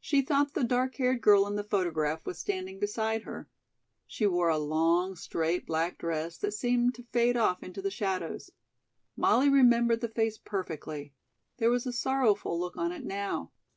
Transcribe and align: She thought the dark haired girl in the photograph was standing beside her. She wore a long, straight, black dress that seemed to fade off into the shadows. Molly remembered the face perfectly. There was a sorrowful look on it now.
She 0.00 0.22
thought 0.22 0.54
the 0.54 0.64
dark 0.64 0.96
haired 0.96 1.20
girl 1.20 1.46
in 1.46 1.54
the 1.54 1.62
photograph 1.62 2.26
was 2.26 2.36
standing 2.36 2.80
beside 2.80 3.22
her. 3.22 3.48
She 4.04 4.26
wore 4.26 4.48
a 4.48 4.58
long, 4.58 5.14
straight, 5.14 5.66
black 5.66 5.98
dress 5.98 6.36
that 6.38 6.50
seemed 6.50 6.96
to 6.96 7.04
fade 7.12 7.36
off 7.36 7.62
into 7.62 7.80
the 7.80 7.92
shadows. 7.92 8.50
Molly 9.16 9.48
remembered 9.48 10.00
the 10.00 10.08
face 10.08 10.36
perfectly. 10.36 11.14
There 11.58 11.70
was 11.70 11.86
a 11.86 11.92
sorrowful 11.92 12.58
look 12.58 12.76
on 12.76 12.90
it 12.90 13.04
now. 13.04 13.52